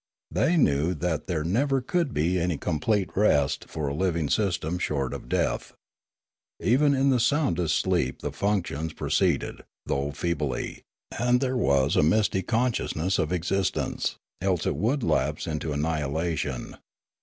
They 0.31 0.57
knew 0.57 0.95
that 0.95 1.27
there 1.27 1.43
never 1.43 1.79
could 1.79 2.11
be 2.11 2.39
any 2.39 2.57
complete 2.57 3.15
rest 3.15 3.65
for 3.69 3.87
a 3.87 3.93
living 3.93 4.31
system 4.31 4.79
short 4.79 5.13
of 5.13 5.29
death. 5.29 5.73
Even 6.59 6.95
in 6.95 7.11
the 7.11 7.19
soundest 7.19 7.75
sleep 7.77 8.23
the 8.23 8.31
functions 8.31 8.93
pro 8.93 9.09
ceeded, 9.09 9.61
though 9.85 10.09
feebly, 10.09 10.81
and 11.19 11.39
there 11.39 11.55
was 11.55 11.95
a 11.95 12.01
misty 12.01 12.41
conscious 12.41 12.95
ness 12.95 13.19
of 13.19 13.31
existence; 13.31 14.15
else 14.41 14.65
it 14.65 14.75
would 14.75 15.03
lapse 15.03 15.45
into 15.45 15.71
annihilation. 15.71 16.77